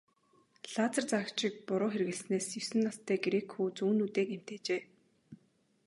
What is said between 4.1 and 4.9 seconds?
гэмтээжээ.